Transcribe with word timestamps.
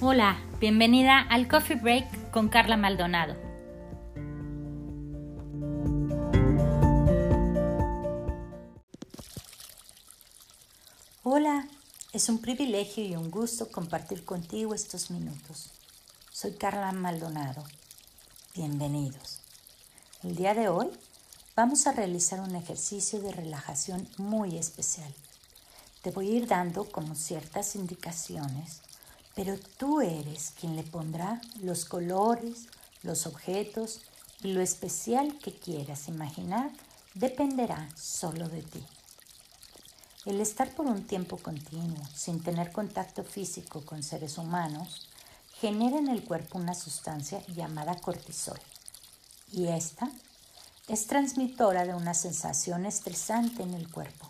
Hola, 0.00 0.38
bienvenida 0.60 1.18
al 1.18 1.48
Coffee 1.48 1.74
Break 1.74 2.30
con 2.30 2.48
Carla 2.48 2.76
Maldonado. 2.76 3.34
Hola, 11.24 11.66
es 12.12 12.28
un 12.28 12.38
privilegio 12.38 13.04
y 13.04 13.16
un 13.16 13.28
gusto 13.28 13.72
compartir 13.72 14.24
contigo 14.24 14.72
estos 14.72 15.10
minutos. 15.10 15.72
Soy 16.30 16.52
Carla 16.52 16.92
Maldonado. 16.92 17.64
Bienvenidos. 18.54 19.40
El 20.22 20.36
día 20.36 20.54
de 20.54 20.68
hoy 20.68 20.90
vamos 21.56 21.88
a 21.88 21.92
realizar 21.92 22.38
un 22.38 22.54
ejercicio 22.54 23.20
de 23.20 23.32
relajación 23.32 24.08
muy 24.16 24.58
especial. 24.58 25.12
Te 26.02 26.12
voy 26.12 26.28
a 26.28 26.34
ir 26.36 26.46
dando 26.46 26.84
como 26.84 27.16
ciertas 27.16 27.74
indicaciones 27.74 28.82
pero 29.38 29.56
tú 29.76 30.00
eres 30.00 30.52
quien 30.58 30.74
le 30.74 30.82
pondrá 30.82 31.40
los 31.62 31.84
colores, 31.84 32.66
los 33.04 33.24
objetos 33.24 34.00
y 34.42 34.48
lo 34.52 34.60
especial 34.60 35.38
que 35.38 35.52
quieras 35.52 36.08
imaginar 36.08 36.72
dependerá 37.14 37.88
solo 37.96 38.48
de 38.48 38.62
ti. 38.62 38.84
El 40.26 40.40
estar 40.40 40.74
por 40.74 40.86
un 40.86 41.06
tiempo 41.06 41.36
continuo 41.36 42.02
sin 42.12 42.42
tener 42.42 42.72
contacto 42.72 43.22
físico 43.22 43.82
con 43.82 44.02
seres 44.02 44.38
humanos 44.38 45.08
genera 45.60 45.98
en 45.98 46.08
el 46.08 46.24
cuerpo 46.24 46.58
una 46.58 46.74
sustancia 46.74 47.40
llamada 47.46 47.94
cortisol 47.94 48.58
y 49.52 49.68
esta 49.68 50.10
es 50.88 51.06
transmitora 51.06 51.86
de 51.86 51.94
una 51.94 52.14
sensación 52.14 52.86
estresante 52.86 53.62
en 53.62 53.74
el 53.74 53.88
cuerpo. 53.88 54.28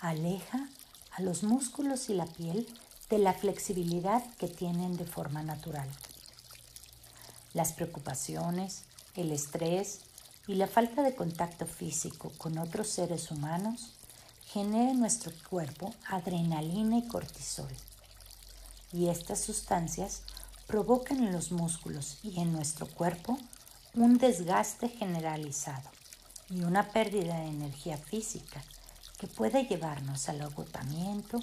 Aleja 0.00 0.66
a 1.10 1.20
los 1.20 1.42
músculos 1.42 2.08
y 2.08 2.14
la 2.14 2.24
piel 2.24 2.66
de 3.10 3.18
la 3.18 3.34
flexibilidad 3.34 4.24
que 4.36 4.46
tienen 4.46 4.96
de 4.96 5.04
forma 5.04 5.42
natural. 5.42 5.88
Las 7.52 7.72
preocupaciones, 7.72 8.84
el 9.16 9.32
estrés 9.32 10.00
y 10.46 10.54
la 10.54 10.68
falta 10.68 11.02
de 11.02 11.16
contacto 11.16 11.66
físico 11.66 12.32
con 12.38 12.56
otros 12.58 12.88
seres 12.88 13.30
humanos 13.32 13.90
generan 14.46 14.90
en 14.90 15.00
nuestro 15.00 15.32
cuerpo 15.48 15.92
adrenalina 16.08 16.98
y 16.98 17.08
cortisol. 17.08 17.70
Y 18.92 19.08
estas 19.08 19.40
sustancias 19.40 20.22
provocan 20.66 21.18
en 21.18 21.32
los 21.32 21.50
músculos 21.50 22.18
y 22.22 22.40
en 22.40 22.52
nuestro 22.52 22.86
cuerpo 22.86 23.38
un 23.94 24.18
desgaste 24.18 24.88
generalizado 24.88 25.90
y 26.48 26.62
una 26.62 26.90
pérdida 26.90 27.40
de 27.40 27.48
energía 27.48 27.96
física 27.96 28.62
que 29.18 29.26
puede 29.26 29.64
llevarnos 29.64 30.28
al 30.28 30.42
agotamiento 30.42 31.40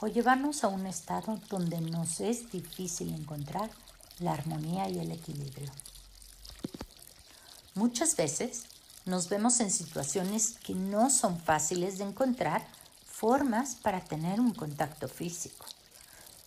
o 0.00 0.06
llevarnos 0.06 0.62
a 0.62 0.68
un 0.68 0.86
estado 0.86 1.38
donde 1.48 1.80
nos 1.80 2.20
es 2.20 2.50
difícil 2.50 3.14
encontrar 3.14 3.70
la 4.18 4.32
armonía 4.32 4.88
y 4.88 4.98
el 4.98 5.10
equilibrio. 5.12 5.70
Muchas 7.74 8.16
veces 8.16 8.64
nos 9.04 9.28
vemos 9.28 9.60
en 9.60 9.70
situaciones 9.70 10.58
que 10.64 10.74
no 10.74 11.10
son 11.10 11.38
fáciles 11.38 11.98
de 11.98 12.04
encontrar 12.04 12.66
formas 13.06 13.74
para 13.76 14.00
tener 14.00 14.40
un 14.40 14.52
contacto 14.52 15.08
físico, 15.08 15.64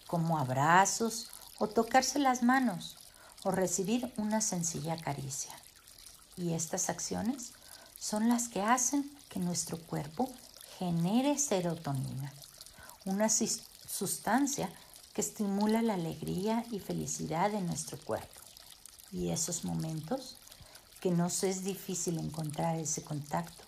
como 0.08 0.38
abrazos 0.38 1.30
o 1.58 1.68
tocarse 1.68 2.20
las 2.20 2.44
manos 2.44 2.98
o 3.44 3.52
recibir 3.52 4.12
una 4.18 4.42
sencilla 4.42 4.98
caricia. 4.98 5.54
Y 6.38 6.54
estas 6.54 6.90
acciones 6.90 7.54
son 8.00 8.30
las 8.30 8.48
que 8.48 8.62
hacen 8.62 9.10
que 9.30 9.40
nuestro 9.40 9.78
cuerpo 9.78 10.30
genere 10.78 11.38
serotonina 11.38 12.32
una 13.10 13.30
sustancia 13.30 14.70
que 15.14 15.22
estimula 15.22 15.82
la 15.82 15.96
alegría 15.96 16.66
y 16.72 16.80
felicidad 16.80 17.52
de 17.52 17.62
nuestro 17.62 17.98
cuerpo. 17.98 18.42
Y 19.12 19.30
esos 19.30 19.66
momentos 19.66 20.38
que 21.02 21.12
nos 21.12 21.44
es 21.44 21.64
difícil 21.64 22.20
encontrar 22.20 22.76
ese 22.78 23.04
contacto, 23.04 23.64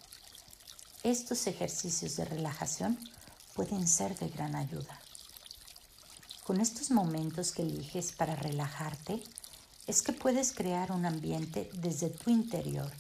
estos 1.03 1.47
ejercicios 1.47 2.15
de 2.15 2.25
relajación 2.25 2.97
pueden 3.55 3.87
ser 3.87 4.17
de 4.19 4.29
gran 4.29 4.55
ayuda. 4.55 4.99
Con 6.43 6.61
estos 6.61 6.91
momentos 6.91 7.51
que 7.51 7.63
eliges 7.63 8.11
para 8.11 8.35
relajarte, 8.35 9.23
es 9.87 10.01
que 10.01 10.13
puedes 10.13 10.53
crear 10.53 10.91
un 10.91 11.05
ambiente 11.05 11.69
desde 11.73 12.09
tu 12.09 12.29
interior 12.29 12.91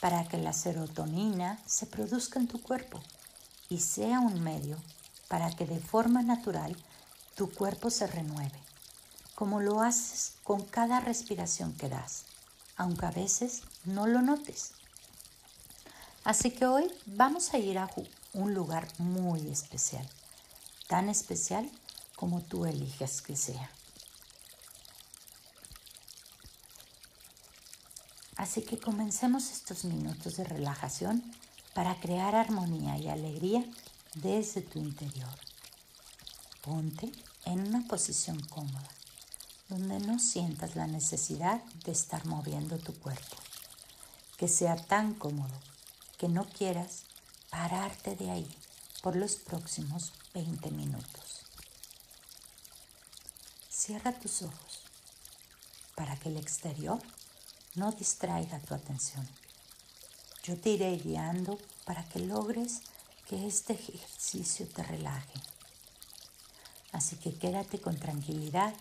para 0.00 0.26
que 0.26 0.38
la 0.38 0.52
serotonina 0.52 1.58
se 1.66 1.86
produzca 1.86 2.38
en 2.38 2.48
tu 2.48 2.60
cuerpo 2.60 3.02
y 3.68 3.80
sea 3.80 4.20
un 4.20 4.42
medio 4.42 4.78
para 5.28 5.50
que 5.50 5.66
de 5.66 5.80
forma 5.80 6.22
natural 6.22 6.76
tu 7.34 7.50
cuerpo 7.52 7.90
se 7.90 8.06
renueve, 8.06 8.58
como 9.34 9.60
lo 9.60 9.80
haces 9.80 10.34
con 10.44 10.64
cada 10.64 11.00
respiración 11.00 11.74
que 11.74 11.88
das, 11.88 12.24
aunque 12.76 13.06
a 13.06 13.10
veces 13.10 13.62
no 13.84 14.06
lo 14.06 14.22
notes. 14.22 14.72
Así 16.24 16.50
que 16.50 16.66
hoy 16.66 16.90
vamos 17.06 17.52
a 17.52 17.58
ir 17.58 17.78
a 17.78 17.90
un 18.32 18.54
lugar 18.54 18.88
muy 18.98 19.48
especial, 19.48 20.08
tan 20.88 21.08
especial 21.08 21.70
como 22.16 22.40
tú 22.40 22.64
eliges 22.64 23.20
que 23.20 23.36
sea. 23.36 23.70
Así 28.36 28.62
que 28.62 28.78
comencemos 28.78 29.50
estos 29.52 29.84
minutos 29.84 30.36
de 30.36 30.44
relajación 30.44 31.22
para 31.74 32.00
crear 32.00 32.34
armonía 32.34 32.96
y 32.98 33.08
alegría 33.08 33.64
desde 34.14 34.62
tu 34.62 34.78
interior. 34.78 35.38
Ponte 36.62 37.10
en 37.44 37.60
una 37.60 37.86
posición 37.86 38.40
cómoda, 38.46 38.88
donde 39.68 39.98
no 40.00 40.18
sientas 40.18 40.76
la 40.76 40.86
necesidad 40.86 41.62
de 41.84 41.92
estar 41.92 42.24
moviendo 42.26 42.78
tu 42.78 42.94
cuerpo. 42.94 43.36
Que 44.36 44.48
sea 44.48 44.76
tan 44.76 45.14
cómodo 45.14 45.54
que 46.18 46.28
no 46.28 46.46
quieras 46.46 47.02
pararte 47.50 48.16
de 48.16 48.30
ahí 48.30 48.56
por 49.02 49.16
los 49.16 49.36
próximos 49.36 50.12
20 50.32 50.70
minutos. 50.70 51.42
Cierra 53.68 54.12
tus 54.12 54.42
ojos 54.42 54.80
para 55.94 56.16
que 56.16 56.30
el 56.30 56.36
exterior 56.36 57.00
no 57.74 57.92
distraiga 57.92 58.58
tu 58.60 58.74
atención. 58.74 59.28
Yo 60.42 60.58
te 60.58 60.70
iré 60.70 60.96
guiando 60.96 61.58
para 61.84 62.08
que 62.08 62.20
logres 62.20 62.80
que 63.28 63.46
este 63.46 63.72
ejercicio 63.72 64.66
te 64.68 64.82
relaje. 64.82 65.40
Así 66.92 67.16
que 67.16 67.36
quédate 67.36 67.80
con 67.80 67.98
tranquilidad 67.98 68.74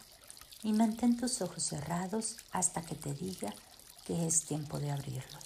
y 0.61 0.73
mantén 0.73 1.17
tus 1.17 1.41
ojos 1.41 1.63
cerrados 1.63 2.37
hasta 2.51 2.81
que 2.81 2.95
te 2.95 3.13
diga 3.13 3.53
que 4.05 4.27
es 4.27 4.45
tiempo 4.45 4.79
de 4.79 4.91
abrirlos. 4.91 5.43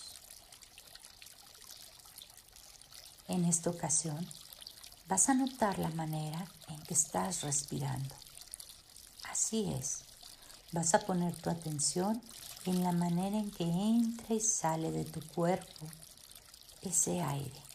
En 3.27 3.45
esta 3.45 3.69
ocasión 3.69 4.27
vas 5.07 5.29
a 5.29 5.33
notar 5.33 5.79
la 5.79 5.89
manera 5.89 6.45
en 6.69 6.81
que 6.83 6.93
estás 6.93 7.41
respirando. 7.41 8.15
Así 9.29 9.71
es, 9.73 9.99
vas 10.71 10.93
a 10.93 10.99
poner 10.99 11.35
tu 11.35 11.49
atención 11.49 12.21
en 12.65 12.83
la 12.83 12.91
manera 12.91 13.37
en 13.37 13.51
que 13.51 13.63
entra 13.63 14.35
y 14.35 14.39
sale 14.39 14.91
de 14.91 15.05
tu 15.05 15.21
cuerpo 15.21 15.87
ese 16.81 17.21
aire. 17.21 17.66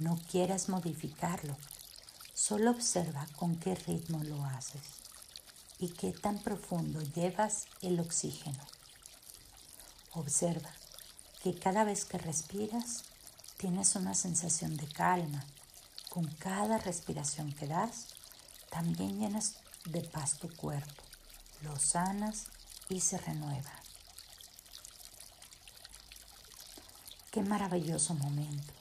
No 0.00 0.18
quieras 0.30 0.70
modificarlo, 0.70 1.58
solo 2.32 2.70
observa 2.70 3.26
con 3.36 3.56
qué 3.56 3.74
ritmo 3.74 4.24
lo 4.24 4.42
haces 4.46 4.80
y 5.78 5.90
qué 5.90 6.12
tan 6.12 6.38
profundo 6.38 7.02
llevas 7.02 7.66
el 7.82 8.00
oxígeno. 8.00 8.66
Observa 10.12 10.70
que 11.42 11.54
cada 11.54 11.84
vez 11.84 12.06
que 12.06 12.16
respiras 12.16 13.04
tienes 13.58 13.94
una 13.94 14.14
sensación 14.14 14.78
de 14.78 14.86
calma. 14.86 15.44
Con 16.08 16.26
cada 16.26 16.78
respiración 16.78 17.52
que 17.52 17.66
das, 17.66 18.06
también 18.70 19.20
llenas 19.20 19.56
de 19.84 20.00
paz 20.00 20.38
tu 20.38 20.48
cuerpo, 20.56 21.02
lo 21.60 21.78
sanas 21.78 22.46
y 22.88 23.00
se 23.00 23.18
renueva. 23.18 23.70
Qué 27.30 27.42
maravilloso 27.42 28.14
momento. 28.14 28.79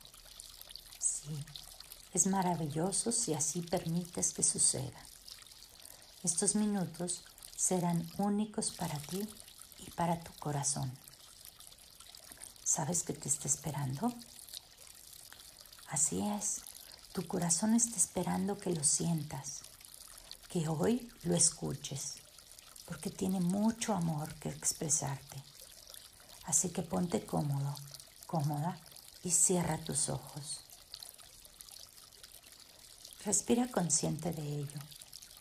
Es 2.13 2.27
maravilloso 2.27 3.11
si 3.11 3.33
así 3.33 3.61
permites 3.61 4.33
que 4.33 4.43
suceda. 4.43 4.99
Estos 6.23 6.55
minutos 6.55 7.21
serán 7.55 8.09
únicos 8.17 8.71
para 8.71 8.97
ti 8.99 9.27
y 9.79 9.91
para 9.91 10.19
tu 10.19 10.33
corazón. 10.39 10.91
¿Sabes 12.63 13.03
que 13.03 13.13
te 13.13 13.29
está 13.29 13.47
esperando? 13.47 14.13
Así 15.87 16.21
es, 16.21 16.61
tu 17.13 17.25
corazón 17.27 17.73
está 17.73 17.97
esperando 17.97 18.57
que 18.57 18.69
lo 18.69 18.83
sientas, 18.83 19.61
que 20.49 20.67
hoy 20.67 21.11
lo 21.23 21.35
escuches, 21.35 22.15
porque 22.85 23.09
tiene 23.09 23.39
mucho 23.39 23.93
amor 23.93 24.33
que 24.35 24.49
expresarte. 24.49 25.43
Así 26.45 26.69
que 26.69 26.81
ponte 26.81 27.25
cómodo, 27.25 27.75
cómoda 28.27 28.79
y 29.23 29.31
cierra 29.31 29.77
tus 29.77 30.09
ojos. 30.09 30.61
Respira 33.25 33.67
consciente 33.67 34.31
de 34.31 34.41
ello, 34.41 34.79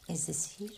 es 0.09 0.27
decir, 0.27 0.77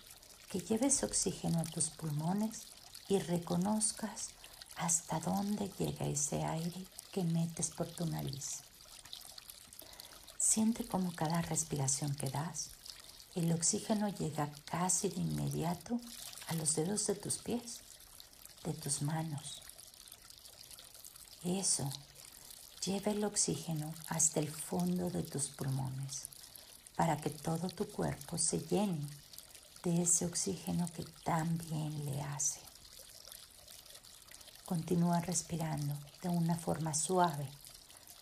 que 0.51 0.61
lleves 0.61 1.03
oxígeno 1.03 1.59
a 1.61 1.65
tus 1.65 1.89
pulmones 1.89 2.67
y 3.09 3.19
reconozcas 3.19 4.29
hasta 4.77 5.19
dónde 5.21 5.71
llega 5.79 6.05
ese 6.05 6.45
aire 6.45 6.85
que 7.11 7.25
metes 7.25 7.71
por 7.71 7.87
tu 7.87 8.05
nariz. 8.05 8.59
Siente 10.37 10.87
como 10.87 11.15
cada 11.15 11.41
respiración 11.41 12.15
que 12.15 12.29
das, 12.29 12.69
el 13.35 13.51
oxígeno 13.51 14.11
llega 14.11 14.51
casi 14.67 15.09
de 15.09 15.23
inmediato 15.23 15.99
a 16.49 16.55
los 16.55 16.75
dedos 16.75 17.07
de 17.07 17.15
tus 17.15 17.39
pies, 17.39 17.81
de 18.65 18.75
tus 18.75 19.01
manos. 19.01 19.63
Eso 21.45 21.91
lleva 22.85 23.13
el 23.13 23.25
oxígeno 23.25 23.95
hasta 24.09 24.39
el 24.41 24.51
fondo 24.51 25.09
de 25.09 25.23
tus 25.23 25.49
pulmones 25.49 26.29
para 27.01 27.17
que 27.17 27.31
todo 27.31 27.71
tu 27.71 27.89
cuerpo 27.89 28.37
se 28.37 28.59
llene 28.59 29.09
de 29.85 30.03
ese 30.03 30.27
oxígeno 30.27 30.87
que 30.95 31.03
tan 31.25 31.57
bien 31.57 32.05
le 32.05 32.21
hace. 32.21 32.61
Continúa 34.67 35.19
respirando 35.21 35.97
de 36.21 36.29
una 36.29 36.57
forma 36.57 36.93
suave, 36.93 37.49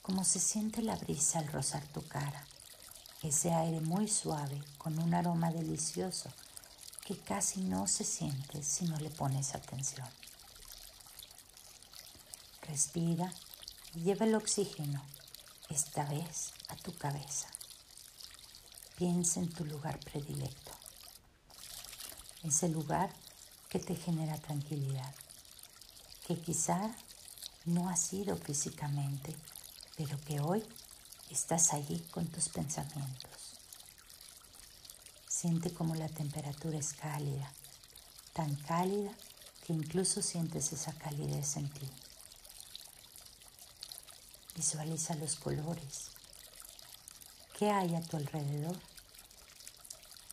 como 0.01 0.23
se 0.23 0.39
siente 0.39 0.81
la 0.81 0.95
brisa 0.95 1.41
al 1.41 1.49
rozar 1.49 1.85
tu 1.89 2.07
cara. 2.07 2.47
Ese 3.21 3.53
aire 3.53 3.81
muy 3.81 4.07
suave 4.07 4.63
con 4.79 4.97
un 5.01 5.13
aroma 5.13 5.51
delicioso 5.51 6.31
que 7.05 7.19
casi 7.19 7.63
no 7.63 7.89
se 7.89 8.05
siente 8.05 8.63
si 8.63 8.85
no 8.85 8.97
le 8.99 9.11
pones 9.11 9.57
atención. 9.57 10.09
Respira 12.63 13.35
y 13.97 14.03
lleva 14.03 14.25
el 14.25 14.37
oxígeno, 14.37 15.03
esta 15.69 16.05
vez 16.05 16.53
a 16.69 16.77
tu 16.77 16.97
cabeza. 16.97 17.49
Piensa 18.99 19.39
en 19.39 19.49
tu 19.49 19.65
lugar 19.65 20.01
predilecto 20.01 20.73
ese 22.43 22.69
lugar 22.69 23.15
que 23.69 23.79
te 23.79 23.95
genera 23.95 24.37
tranquilidad, 24.39 25.15
que 26.27 26.37
quizá 26.37 26.93
no 27.65 27.91
ha 27.91 27.97
sido 27.97 28.37
físicamente, 28.37 29.37
pero 29.97 30.19
que 30.23 30.41
hoy 30.41 30.65
estás 31.31 31.73
allí 31.75 32.01
con 32.11 32.27
tus 32.27 32.49
pensamientos. 32.49 33.31
Siente 35.29 35.73
como 35.73 35.95
la 35.95 36.09
temperatura 36.09 36.77
es 36.77 36.93
cálida, 36.93 37.53
tan 38.33 38.53
cálida 38.57 39.13
que 39.65 39.75
incluso 39.75 40.23
sientes 40.23 40.73
esa 40.73 40.93
calidez 40.95 41.57
en 41.57 41.69
ti. 41.69 41.89
Visualiza 44.57 45.15
los 45.15 45.37
colores. 45.37 46.11
¿Qué 47.57 47.71
hay 47.71 47.95
a 47.95 48.01
tu 48.01 48.17
alrededor? 48.17 48.88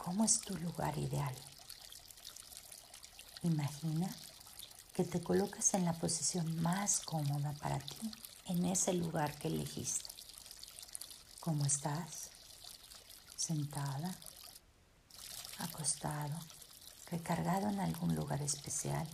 ¿Cómo 0.05 0.23
es 0.23 0.39
tu 0.41 0.55
lugar 0.57 0.95
ideal? 0.99 1.33
Imagina 3.41 4.07
que 4.93 5.03
te 5.03 5.19
colocas 5.19 5.73
en 5.73 5.83
la 5.83 5.93
posición 5.93 6.61
más 6.61 6.99
cómoda 6.99 7.53
para 7.53 7.79
ti, 7.79 8.11
en 8.45 8.65
ese 8.65 8.93
lugar 8.93 9.35
que 9.39 9.47
elegiste. 9.47 10.11
¿Cómo 11.39 11.65
estás? 11.65 12.29
Sentada, 13.35 14.15
acostado, 15.57 16.37
recargado 17.09 17.67
en 17.69 17.79
algún 17.79 18.13
lugar 18.13 18.43
especial. 18.43 19.07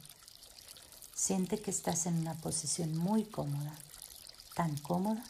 Siente 1.16 1.62
que 1.62 1.72
estás 1.72 2.06
en 2.06 2.18
una 2.18 2.34
posición 2.34 2.98
muy 2.98 3.24
cómoda, 3.24 3.74
tan 4.56 4.78
cómoda 4.80 5.24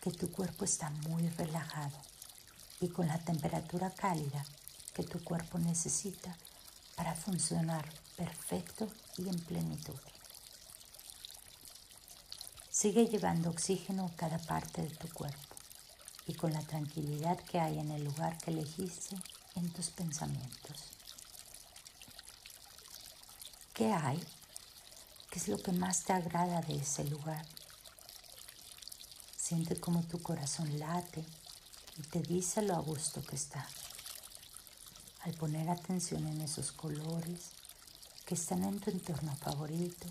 que 0.00 0.12
tu 0.12 0.30
cuerpo 0.30 0.64
está 0.64 0.90
muy 1.08 1.28
relajado 1.30 1.98
y 2.80 2.90
con 2.90 3.08
la 3.08 3.18
temperatura 3.18 3.90
cálida 3.90 4.46
que 4.94 5.02
tu 5.02 5.22
cuerpo 5.22 5.58
necesita 5.58 6.36
para 6.96 7.14
funcionar 7.14 7.84
perfecto 8.16 8.88
y 9.18 9.28
en 9.28 9.38
plenitud. 9.40 9.98
Sigue 12.70 13.06
llevando 13.06 13.50
oxígeno 13.50 14.06
a 14.06 14.16
cada 14.16 14.38
parte 14.38 14.82
de 14.82 14.90
tu 14.90 15.08
cuerpo 15.08 15.54
y 16.26 16.34
con 16.34 16.52
la 16.52 16.62
tranquilidad 16.62 17.38
que 17.38 17.60
hay 17.60 17.78
en 17.78 17.90
el 17.90 18.04
lugar 18.04 18.38
que 18.38 18.50
elegiste 18.50 19.16
en 19.56 19.72
tus 19.72 19.90
pensamientos. 19.90 20.76
¿Qué 23.72 23.92
hay? 23.92 24.22
¿Qué 25.30 25.38
es 25.38 25.48
lo 25.48 25.58
que 25.58 25.72
más 25.72 26.04
te 26.04 26.12
agrada 26.12 26.60
de 26.62 26.76
ese 26.76 27.04
lugar? 27.04 27.44
Siente 29.36 29.78
como 29.78 30.02
tu 30.04 30.22
corazón 30.22 30.78
late 30.78 31.24
y 31.98 32.02
te 32.02 32.20
dice 32.22 32.62
lo 32.62 32.76
a 32.76 32.78
gusto 32.78 33.22
que 33.22 33.36
está. 33.36 33.66
Al 35.24 35.32
poner 35.32 35.70
atención 35.70 36.26
en 36.26 36.42
esos 36.42 36.70
colores, 36.70 37.52
que 38.26 38.34
están 38.34 38.62
en 38.62 38.78
tu 38.78 38.90
entorno 38.90 39.34
favorito, 39.36 40.06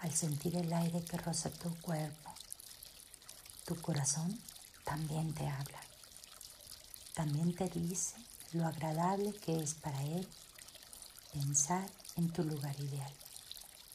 al 0.00 0.12
sentir 0.12 0.56
el 0.56 0.72
aire 0.72 1.04
que 1.04 1.16
roza 1.16 1.48
tu 1.48 1.72
cuerpo, 1.76 2.34
tu 3.64 3.80
corazón 3.80 4.36
también 4.82 5.32
te 5.32 5.46
habla. 5.46 5.80
También 7.14 7.54
te 7.54 7.68
dice 7.68 8.16
lo 8.52 8.66
agradable 8.66 9.32
que 9.32 9.62
es 9.62 9.74
para 9.74 10.02
él 10.02 10.26
pensar 11.32 11.88
en 12.16 12.32
tu 12.32 12.42
lugar 12.42 12.74
ideal, 12.80 13.12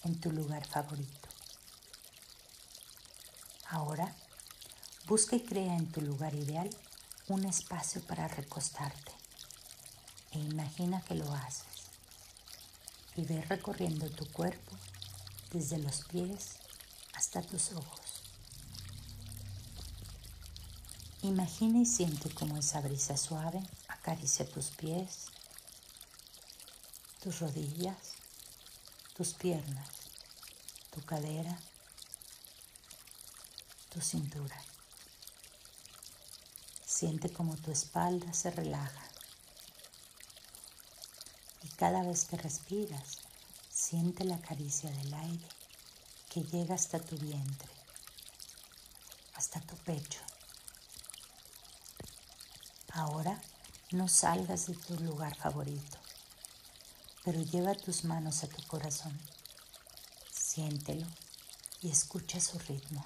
en 0.06 0.18
tu 0.22 0.32
lugar 0.32 0.66
favorito. 0.66 1.28
Ahora, 3.68 4.16
busca 5.08 5.36
y 5.36 5.42
crea 5.42 5.76
en 5.76 5.92
tu 5.92 6.00
lugar 6.00 6.34
ideal 6.36 6.70
un 7.28 7.44
espacio 7.44 8.02
para 8.04 8.30
recostarte 8.30 9.19
e 10.32 10.40
imagina 10.40 11.02
que 11.02 11.16
lo 11.16 11.34
haces 11.34 11.66
y 13.16 13.26
ve 13.26 13.42
recorriendo 13.42 14.10
tu 14.10 14.26
cuerpo 14.32 14.78
desde 15.52 15.78
los 15.78 16.04
pies 16.06 16.58
hasta 17.14 17.42
tus 17.42 17.72
ojos. 17.72 18.00
Imagina 21.22 21.80
y 21.80 21.86
siente 21.86 22.30
como 22.30 22.58
esa 22.58 22.80
brisa 22.82 23.18
suave 23.18 23.62
acaricia 23.88 24.50
tus 24.50 24.68
pies, 24.68 25.26
tus 27.22 27.40
rodillas, 27.40 28.14
tus 29.18 29.34
piernas, 29.34 29.90
tu 30.92 31.02
cadera, 31.02 31.60
tu 33.90 34.00
cintura. 34.00 34.56
Siente 36.86 37.32
como 37.34 37.58
tu 37.58 37.72
espalda 37.72 38.32
se 38.34 38.52
relaja 38.52 39.10
cada 41.80 42.04
vez 42.04 42.26
que 42.26 42.36
respiras, 42.36 43.20
siente 43.72 44.26
la 44.26 44.38
caricia 44.42 44.92
del 44.92 45.14
aire 45.14 45.48
que 46.30 46.44
llega 46.44 46.76
hasta 46.76 47.00
tu 47.00 47.16
vientre, 47.16 47.70
hasta 49.36 49.62
tu 49.62 49.78
pecho. 49.78 50.20
Ahora 52.92 53.42
no 53.92 54.10
salgas 54.10 54.68
de 54.68 54.76
tu 54.76 55.00
lugar 55.00 55.38
favorito, 55.38 55.98
pero 57.24 57.42
lleva 57.44 57.74
tus 57.76 58.04
manos 58.04 58.44
a 58.44 58.48
tu 58.48 58.62
corazón. 58.68 59.18
Siéntelo 60.34 61.08
y 61.82 61.92
escucha 61.92 62.42
su 62.42 62.60
ritmo. 62.60 63.06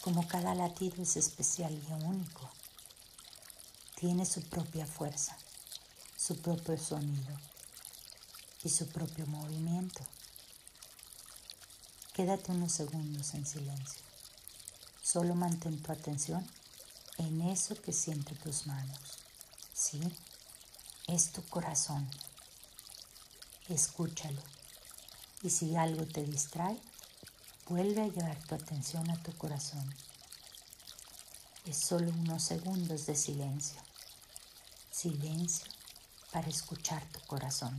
Como 0.00 0.28
cada 0.28 0.54
latido 0.54 1.02
es 1.02 1.16
especial 1.16 1.72
y 1.72 1.92
único, 2.04 2.48
tiene 3.96 4.24
su 4.24 4.42
propia 4.42 4.86
fuerza 4.86 5.36
su 6.26 6.38
propio 6.38 6.78
sonido 6.78 7.38
y 8.62 8.70
su 8.70 8.88
propio 8.88 9.26
movimiento. 9.26 10.00
Quédate 12.14 12.50
unos 12.50 12.72
segundos 12.72 13.34
en 13.34 13.44
silencio. 13.44 14.00
Solo 15.02 15.34
mantén 15.34 15.82
tu 15.82 15.92
atención 15.92 16.42
en 17.18 17.42
eso 17.42 17.74
que 17.74 17.92
siente 17.92 18.34
tus 18.36 18.66
manos. 18.66 18.98
Sí, 19.74 20.00
es 21.08 21.30
tu 21.30 21.42
corazón. 21.42 22.08
Escúchalo. 23.68 24.40
Y 25.42 25.50
si 25.50 25.76
algo 25.76 26.06
te 26.06 26.22
distrae, 26.22 26.80
vuelve 27.68 28.00
a 28.00 28.08
llevar 28.08 28.38
tu 28.44 28.54
atención 28.54 29.10
a 29.10 29.22
tu 29.22 29.36
corazón. 29.36 29.94
Es 31.66 31.76
solo 31.76 32.08
unos 32.08 32.42
segundos 32.42 33.04
de 33.04 33.14
silencio. 33.14 33.78
Silencio 34.90 35.73
para 36.34 36.48
escuchar 36.48 37.00
tu 37.12 37.20
corazón. 37.28 37.72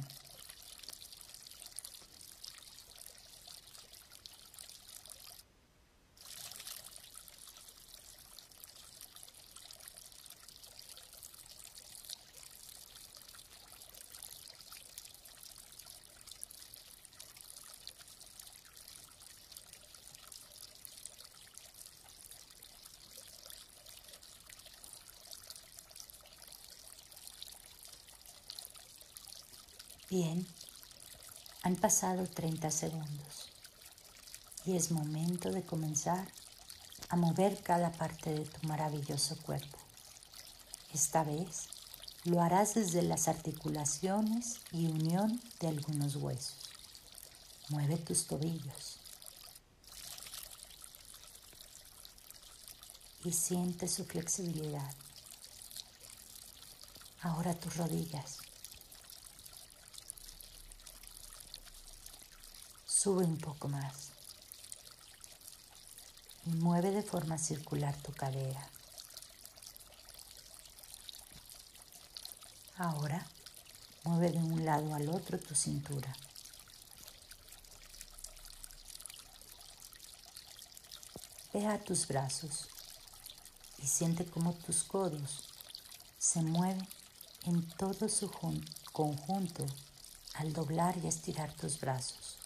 Bien, 30.18 30.48
han 31.64 31.76
pasado 31.76 32.26
30 32.26 32.72
segundos 32.72 33.50
y 34.64 34.78
es 34.78 34.92
momento 34.92 35.52
de 35.52 35.66
comenzar 35.66 36.26
a 37.10 37.18
mover 37.18 37.62
cada 37.62 37.92
parte 37.92 38.30
de 38.34 38.46
tu 38.46 38.66
maravilloso 38.66 39.36
cuerpo. 39.42 39.78
Esta 40.94 41.26
vez 41.26 41.68
lo 42.24 42.42
harás 42.42 42.76
desde 42.76 43.02
las 43.02 43.28
articulaciones 43.28 44.62
y 44.72 44.86
unión 44.86 45.42
de 45.60 45.68
algunos 45.68 46.16
huesos. 46.16 46.70
Mueve 47.68 47.98
tus 47.98 48.26
tobillos 48.26 49.00
y 53.26 53.34
siente 53.34 53.90
su 53.90 54.06
flexibilidad. 54.06 54.96
Ahora 57.22 57.54
tus 57.54 57.76
rodillas. 57.76 58.38
Sube 63.06 63.24
un 63.24 63.38
poco 63.38 63.68
más 63.68 64.14
y 66.48 66.50
mueve 66.56 66.90
de 66.90 67.04
forma 67.04 67.38
circular 67.38 67.96
tu 67.98 68.12
cadera. 68.14 68.68
Ahora 72.78 73.24
mueve 74.06 74.32
de 74.32 74.40
un 74.40 74.66
lado 74.66 74.96
al 74.96 75.08
otro 75.10 75.38
tu 75.38 75.54
cintura. 75.54 76.12
Ve 81.54 81.68
a 81.68 81.78
tus 81.84 82.08
brazos 82.08 82.70
y 83.78 83.86
siente 83.86 84.26
cómo 84.26 84.54
tus 84.54 84.84
codos 84.84 85.44
se 86.18 86.42
mueven 86.42 86.88
en 87.44 87.68
todo 87.78 88.10
su 88.10 88.32
conjunto 88.92 89.64
al 90.34 90.54
doblar 90.54 90.98
y 90.98 91.06
estirar 91.06 91.54
tus 91.54 91.80
brazos. 91.80 92.40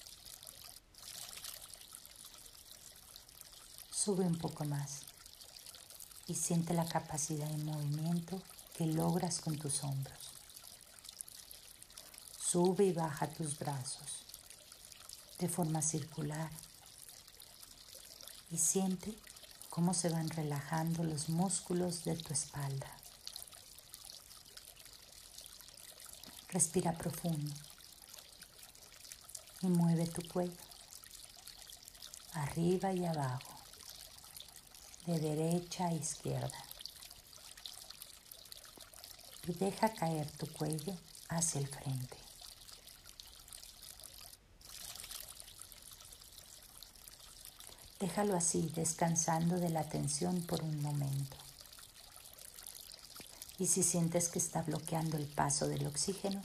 Sube 4.01 4.23
un 4.23 4.37
poco 4.37 4.63
más 4.63 5.01
y 6.25 6.33
siente 6.35 6.73
la 6.73 6.85
capacidad 6.85 7.49
de 7.49 7.57
movimiento 7.57 8.41
que 8.77 8.85
logras 8.85 9.41
con 9.41 9.57
tus 9.57 9.83
hombros. 9.83 10.31
Sube 12.39 12.85
y 12.85 12.93
baja 12.93 13.27
tus 13.27 13.59
brazos 13.59 14.23
de 15.37 15.49
forma 15.49 15.81
circular 15.81 16.49
y 18.51 18.57
siente 18.57 19.13
cómo 19.69 19.93
se 19.93 20.07
van 20.07 20.29
relajando 20.29 21.03
los 21.03 21.27
músculos 21.27 22.05
de 22.05 22.15
tu 22.15 22.31
espalda. 22.31 22.89
Respira 26.47 26.97
profundo 26.97 27.53
y 29.61 29.67
mueve 29.67 30.07
tu 30.07 30.25
cuello 30.29 30.69
arriba 32.33 32.93
y 32.93 33.05
abajo, 33.05 33.48
de 35.05 35.19
derecha 35.19 35.87
a 35.87 35.93
izquierda 35.93 36.57
y 39.47 39.53
deja 39.53 39.93
caer 39.93 40.29
tu 40.31 40.47
cuello 40.53 40.95
hacia 41.29 41.61
el 41.61 41.67
frente. 41.67 42.17
Déjalo 47.99 48.37
así, 48.37 48.71
descansando 48.75 49.59
de 49.59 49.69
la 49.69 49.83
tensión 49.83 50.41
por 50.43 50.63
un 50.63 50.81
momento. 50.81 51.35
Y 53.57 53.67
si 53.67 53.83
sientes 53.83 54.29
que 54.29 54.39
está 54.39 54.61
bloqueando 54.61 55.17
el 55.17 55.27
paso 55.27 55.67
del 55.67 55.85
oxígeno, 55.85 56.41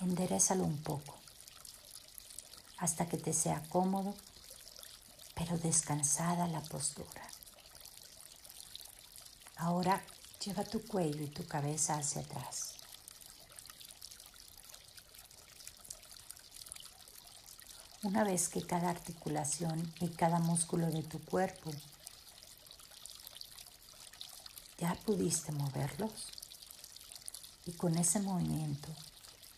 enderezalo 0.00 0.64
un 0.64 0.78
poco, 0.82 1.14
hasta 2.78 3.06
que 3.06 3.18
te 3.18 3.34
sea 3.34 3.62
cómodo, 3.68 4.14
pero 5.34 5.58
descansada 5.58 6.48
la 6.48 6.62
postura. 6.62 7.27
Ahora 9.58 10.02
Lleva 10.44 10.62
tu 10.62 10.80
cuello 10.86 11.24
y 11.24 11.28
tu 11.28 11.44
cabeza 11.46 11.96
hacia 11.96 12.22
atrás. 12.22 12.74
Una 18.04 18.22
vez 18.22 18.48
que 18.48 18.64
cada 18.64 18.88
articulación 18.88 19.92
y 20.00 20.10
cada 20.10 20.38
músculo 20.38 20.86
de 20.92 21.02
tu 21.02 21.20
cuerpo 21.24 21.72
ya 24.78 24.94
pudiste 25.04 25.50
moverlos 25.50 26.28
y 27.66 27.72
con 27.72 27.98
ese 27.98 28.20
movimiento 28.20 28.88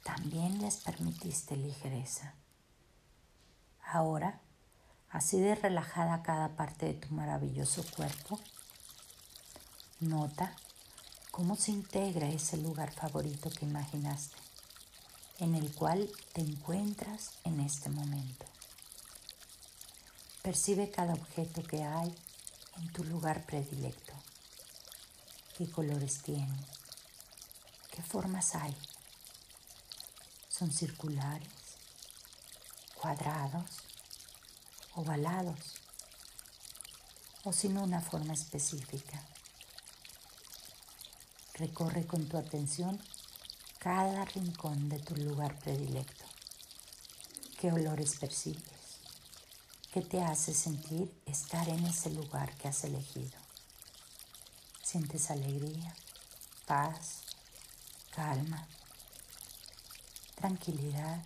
también 0.02 0.62
les 0.62 0.78
permitiste 0.78 1.56
ligereza. 1.56 2.34
Ahora, 3.84 4.40
así 5.10 5.38
de 5.38 5.56
relajada 5.56 6.22
cada 6.22 6.56
parte 6.56 6.86
de 6.86 6.94
tu 6.94 7.14
maravilloso 7.14 7.84
cuerpo, 7.94 8.40
nota 10.00 10.56
cómo 11.30 11.56
se 11.56 11.70
integra 11.70 12.28
ese 12.28 12.56
lugar 12.56 12.92
favorito 12.92 13.50
que 13.50 13.66
imaginaste, 13.66 14.36
en 15.38 15.54
el 15.54 15.72
cual 15.74 16.10
te 16.32 16.40
encuentras 16.40 17.32
en 17.44 17.60
este 17.60 17.88
momento. 17.90 18.46
Percibe 20.42 20.90
cada 20.90 21.14
objeto 21.14 21.62
que 21.62 21.82
hay 21.82 22.14
en 22.78 22.92
tu 22.92 23.04
lugar 23.04 23.44
predilecto. 23.44 24.14
¿Qué 25.56 25.70
colores 25.70 26.22
tiene? 26.22 26.58
¿Qué 27.90 28.02
formas 28.02 28.54
hay? 28.54 28.74
¿Son 30.48 30.72
circulares? 30.72 31.48
¿Cuadrados? 32.94 33.70
¿Ovalados? 34.94 35.74
¿O 37.44 37.52
sin 37.52 37.76
una 37.76 38.00
forma 38.00 38.32
específica? 38.32 39.22
Recorre 41.60 42.06
con 42.06 42.26
tu 42.26 42.38
atención 42.38 42.98
cada 43.80 44.24
rincón 44.24 44.88
de 44.88 44.98
tu 44.98 45.14
lugar 45.14 45.58
predilecto. 45.58 46.24
¿Qué 47.60 47.70
olores 47.70 48.16
percibes? 48.18 48.62
¿Qué 49.92 50.00
te 50.00 50.22
hace 50.22 50.54
sentir 50.54 51.12
estar 51.26 51.68
en 51.68 51.84
ese 51.84 52.08
lugar 52.12 52.50
que 52.56 52.68
has 52.68 52.82
elegido? 52.84 53.38
¿Sientes 54.82 55.30
alegría, 55.30 55.94
paz, 56.64 57.24
calma, 58.16 58.66
tranquilidad, 60.36 61.22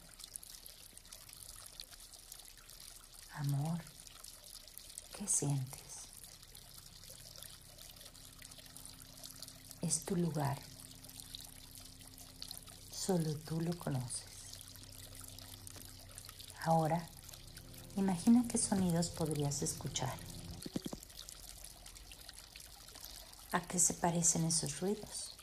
amor? 3.37 3.81
¿Qué 5.17 5.29
sientes? 5.29 5.84
Es 9.85 10.05
tu 10.05 10.17
lugar. 10.17 10.59
Solo 12.91 13.35
tú 13.37 13.61
lo 13.61 13.77
conoces. 13.79 14.25
Ahora, 16.65 17.07
imagina 17.97 18.45
qué 18.49 18.57
sonidos 18.57 19.11
podrías 19.11 19.61
escuchar. 19.63 20.15
¿A 23.53 23.61
qué 23.61 23.79
se 23.79 23.93
parecen 23.95 24.45
esos 24.45 24.81
ruidos? 24.81 25.37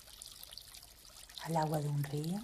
¿Al 1.44 1.58
agua 1.58 1.80
de 1.80 1.88
un 1.88 2.04
río? 2.04 2.42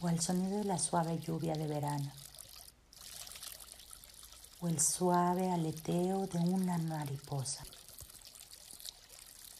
¿O 0.00 0.08
al 0.08 0.20
sonido 0.20 0.58
de 0.58 0.64
la 0.64 0.78
suave 0.78 1.18
lluvia 1.18 1.54
de 1.54 1.66
verano? 1.66 2.10
¿O 4.60 4.68
el 4.68 4.80
suave 4.80 5.52
aleteo 5.52 6.26
de 6.26 6.38
una 6.38 6.78
mariposa? 6.78 7.64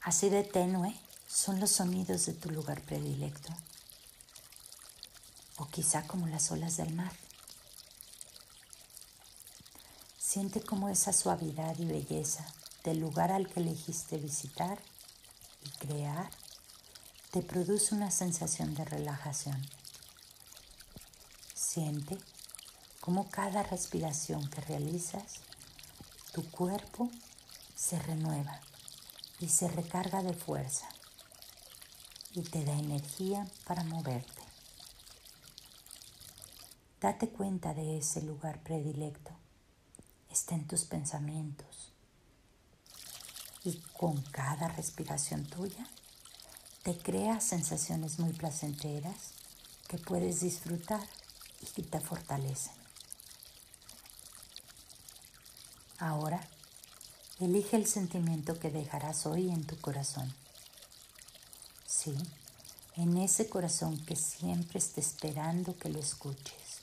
Así 0.04 0.28
de 0.28 0.44
tenue 0.44 0.94
son 1.26 1.61
los 1.61 1.70
sonidos 1.70 2.26
de 2.26 2.34
tu 2.34 2.50
lugar 2.50 2.82
predilecto. 2.82 3.50
O 5.56 5.66
quizá 5.68 6.06
como 6.06 6.26
las 6.26 6.50
olas 6.50 6.76
del 6.76 6.92
mar. 6.92 7.12
Siente 10.18 10.61
como 10.61 10.90
esa 10.90 11.14
suavidad 11.14 11.78
y 11.78 11.87
belleza 11.87 12.44
del 12.82 12.99
lugar 12.99 13.32
al 13.32 13.49
que 13.49 13.61
elegiste 13.61 14.18
visitar 14.18 14.78
y 15.64 15.70
crear 15.70 16.30
te 17.30 17.40
produce 17.40 17.94
una 17.94 18.11
sensación 18.11 18.75
de 18.75 18.84
relajación. 18.84 19.66
Siente 21.54 22.18
como 23.00 23.30
cada 23.30 23.62
respiración 23.62 24.50
que 24.50 24.61
realizas, 24.61 25.40
tu 26.34 26.44
cuerpo 26.50 27.08
se 27.75 27.99
renueva 28.00 28.61
y 29.40 29.48
se 29.48 29.68
recarga 29.68 30.22
de 30.22 30.34
fuerza 30.34 30.88
y 32.34 32.42
te 32.42 32.64
da 32.64 32.72
energía 32.72 33.46
para 33.66 33.84
moverte. 33.84 34.42
Date 37.00 37.28
cuenta 37.28 37.74
de 37.74 37.98
ese 37.98 38.22
lugar 38.22 38.62
predilecto. 38.62 39.30
Está 40.30 40.54
en 40.54 40.66
tus 40.66 40.84
pensamientos. 40.84 41.92
Y 43.62 43.78
con 43.96 44.20
cada 44.22 44.68
respiración 44.68 45.44
tuya, 45.44 45.86
te 46.82 46.96
crea 46.98 47.40
sensaciones 47.40 48.18
muy 48.18 48.32
placenteras 48.32 49.32
que 49.88 49.98
puedes 49.98 50.40
disfrutar 50.40 51.06
y 51.60 51.66
que 51.66 51.82
te 51.82 52.00
fortalecen. 52.00 52.74
Ahora, 55.98 56.40
elige 57.40 57.76
el 57.76 57.86
sentimiento 57.86 58.58
que 58.58 58.70
dejarás 58.70 59.26
hoy 59.26 59.50
en 59.50 59.64
tu 59.66 59.76
corazón. 59.80 60.32
Sí, 61.86 62.14
en 62.96 63.16
ese 63.16 63.48
corazón 63.48 63.98
que 64.04 64.14
siempre 64.14 64.78
está 64.78 65.00
esperando 65.00 65.76
que 65.76 65.88
lo 65.88 65.98
escuches, 65.98 66.80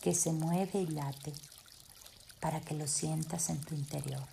que 0.00 0.14
se 0.14 0.32
mueve 0.32 0.80
y 0.80 0.86
late 0.86 1.32
para 2.40 2.60
que 2.60 2.74
lo 2.74 2.88
sientas 2.88 3.50
en 3.50 3.60
tu 3.60 3.74
interior, 3.74 4.26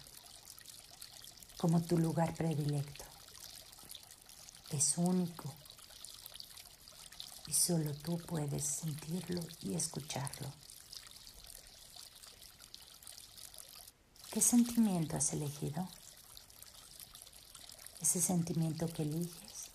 como 1.58 1.82
tu 1.82 1.98
lugar 1.98 2.34
predilecto. 2.34 3.06
Es 4.72 4.98
único 4.98 5.54
y 7.48 7.54
solo 7.54 7.94
tú 7.94 8.18
puedes 8.18 8.64
sentirlo 8.66 9.42
y 9.62 9.76
escucharlo. 9.76 10.52
¿Qué 14.32 14.42
sentimiento 14.42 15.16
has 15.16 15.32
elegido? 15.32 15.88
Ese 18.02 18.22
sentimiento 18.22 18.92
que 18.92 19.04
eliges 19.04 19.70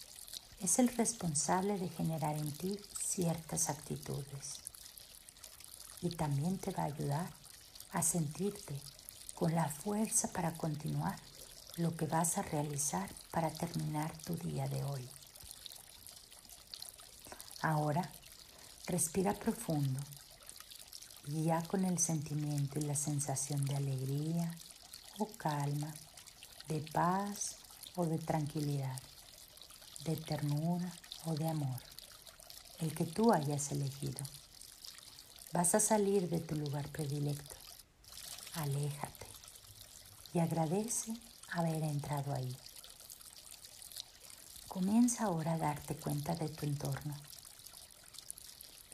es 0.61 0.79
el 0.79 0.89
responsable 0.89 1.79
de 1.79 1.89
generar 1.89 2.37
en 2.37 2.53
ti 2.53 2.79
ciertas 3.03 3.71
actitudes 3.71 4.61
y 6.03 6.11
también 6.11 6.59
te 6.59 6.71
va 6.71 6.83
a 6.83 6.87
ayudar 6.87 7.33
a 7.93 8.03
sentirte 8.03 8.79
con 9.35 9.55
la 9.55 9.69
fuerza 9.69 10.31
para 10.33 10.53
continuar 10.53 11.19
lo 11.77 11.97
que 11.97 12.07
vas 12.07 12.37
a 12.37 12.43
realizar 12.43 13.11
para 13.31 13.51
terminar 13.51 14.17
tu 14.19 14.37
día 14.37 14.69
de 14.69 14.85
hoy. 14.85 15.09
Ahora, 17.63 18.13
respira 18.87 19.33
profundo 19.33 20.01
ya 21.27 21.63
con 21.63 21.85
el 21.85 21.99
sentimiento 21.99 22.79
y 22.79 22.83
la 22.83 22.97
sensación 22.97 23.65
de 23.65 23.77
alegría 23.77 24.55
o 25.19 25.27
calma, 25.27 25.95
de 26.69 26.81
paz 26.93 27.57
o 27.95 28.07
de 28.07 28.19
tranquilidad 28.19 29.01
de 30.05 30.17
ternura 30.17 30.93
o 31.27 31.35
de 31.35 31.49
amor, 31.49 31.81
el 32.81 32.95
que 32.95 33.05
tú 33.05 33.33
hayas 33.33 33.71
elegido. 33.71 34.21
Vas 35.53 35.75
a 35.75 35.81
salir 35.81 36.29
de 36.29 36.41
tu 36.41 36.57
lugar 36.57 36.89
predilecto. 36.89 37.57
Aléjate 38.55 39.27
y 40.35 40.41
agradece 40.41 41.15
haber 41.53 41.83
entrado 41.85 42.35
ahí. 42.35 42.57
Comienza 44.67 45.25
ahora 45.25 45.55
a 45.55 45.59
darte 45.59 45.95
cuenta 45.95 46.35
de 46.35 46.49
tu 46.49 46.67
entorno. 46.67 47.15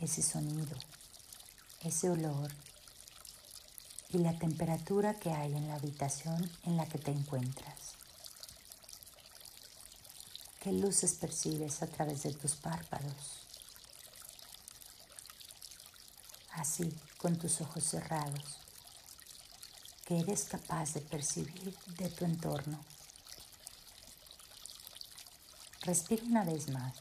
Ese 0.01 0.23
sonido, 0.23 0.77
ese 1.81 2.11
olor 2.11 2.51
y 4.11 4.19
la 4.19 4.39
temperatura 4.39 5.15
que 5.15 5.31
hay 5.31 5.55
en 5.55 5.69
la 5.69 5.75
habitación 5.75 6.51
en 6.65 6.77
la 6.77 6.87
que 6.87 6.99
te 6.99 7.11
encuentras. 7.11 7.95
¿Qué 10.61 10.73
luces 10.73 11.15
percibes 11.15 11.83
a 11.83 11.87
través 11.87 12.25
de 12.25 12.33
tus 12.33 12.57
párpados? 12.57 13.47
Así, 16.53 16.93
con 17.19 17.39
tus 17.39 17.61
ojos 17.61 17.85
cerrados, 17.85 18.59
que 20.05 20.19
eres 20.19 20.45
capaz 20.45 20.95
de 20.95 21.01
percibir 21.01 21.77
de 21.99 22.09
tu 22.09 22.25
entorno. 22.25 22.85
Respira 25.83 26.25
una 26.25 26.45
vez 26.45 26.69
más 26.71 26.95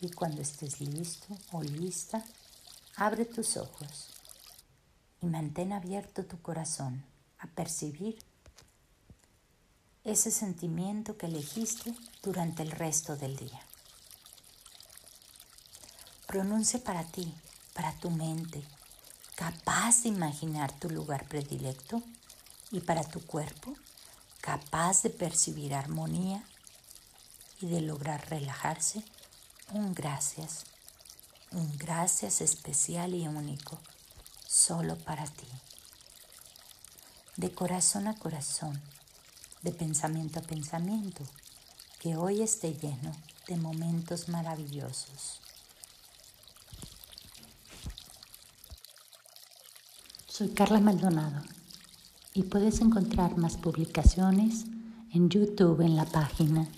y 0.00 0.10
cuando 0.10 0.42
estés 0.42 0.80
listo 0.80 1.38
o 1.52 1.62
lista, 1.62 2.24
abre 2.98 3.24
tus 3.24 3.56
ojos 3.56 4.08
y 5.22 5.26
mantén 5.26 5.72
abierto 5.72 6.24
tu 6.26 6.42
corazón 6.42 7.04
a 7.38 7.46
percibir 7.46 8.18
ese 10.02 10.32
sentimiento 10.32 11.16
que 11.16 11.26
elegiste 11.26 11.94
durante 12.24 12.64
el 12.64 12.72
resto 12.72 13.16
del 13.16 13.36
día. 13.36 13.60
Pronuncia 16.26 16.82
para 16.82 17.04
ti, 17.04 17.32
para 17.72 17.92
tu 17.92 18.10
mente, 18.10 18.64
capaz 19.36 20.02
de 20.02 20.08
imaginar 20.08 20.72
tu 20.72 20.90
lugar 20.90 21.28
predilecto 21.28 22.02
y 22.72 22.80
para 22.80 23.04
tu 23.04 23.24
cuerpo, 23.24 23.74
capaz 24.40 25.02
de 25.02 25.10
percibir 25.10 25.72
armonía 25.72 26.42
y 27.60 27.68
de 27.68 27.80
lograr 27.80 28.28
relajarse, 28.28 29.04
un 29.72 29.94
gracias, 29.94 30.64
un 31.52 31.76
gracias 31.78 32.40
especial 32.40 33.14
y 33.14 33.26
único, 33.26 33.78
solo 34.46 34.96
para 34.96 35.24
ti. 35.24 35.46
De 37.36 37.52
corazón 37.52 38.06
a 38.06 38.14
corazón, 38.14 38.80
de 39.62 39.72
pensamiento 39.72 40.40
a 40.40 40.42
pensamiento, 40.42 41.24
que 42.00 42.16
hoy 42.16 42.42
esté 42.42 42.74
lleno 42.74 43.12
de 43.46 43.56
momentos 43.56 44.28
maravillosos. 44.28 45.40
Soy 50.28 50.50
Carla 50.50 50.80
Maldonado 50.80 51.42
y 52.34 52.44
puedes 52.44 52.80
encontrar 52.80 53.36
más 53.38 53.56
publicaciones 53.56 54.66
en 55.12 55.30
YouTube 55.30 55.80
en 55.80 55.96
la 55.96 56.04
página 56.04 56.68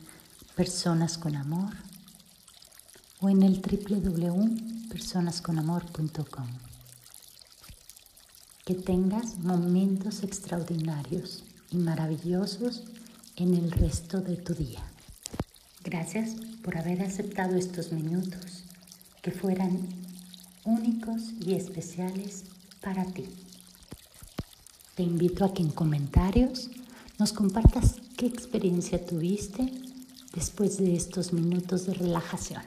Personas 0.55 1.19
con 1.19 1.37
Amor 1.37 1.90
o 3.21 3.29
en 3.29 3.43
el 3.43 3.61
www.personasconamor.com. 3.61 6.47
Que 8.65 8.75
tengas 8.75 9.39
momentos 9.39 10.23
extraordinarios 10.23 11.45
y 11.71 11.77
maravillosos 11.77 12.85
en 13.37 13.55
el 13.55 13.71
resto 13.71 14.21
de 14.21 14.37
tu 14.37 14.55
día. 14.55 14.81
Gracias 15.85 16.31
por 16.63 16.77
haber 16.77 17.03
aceptado 17.03 17.57
estos 17.57 17.93
minutos 17.93 18.65
que 19.23 19.31
fueran 19.31 19.89
únicos 20.65 21.23
y 21.45 21.55
especiales 21.55 22.45
para 22.81 23.05
ti. 23.05 23.27
Te 24.95 25.03
invito 25.03 25.45
a 25.45 25.55
que 25.55 25.63
en 25.63 25.71
comentarios 25.71 26.71
nos 27.19 27.33
compartas 27.33 27.97
qué 28.17 28.27
experiencia 28.27 29.05
tuviste 29.05 29.73
después 30.35 30.79
de 30.79 30.95
estos 30.95 31.33
minutos 31.33 31.87
de 31.87 31.95
relajación. 31.95 32.63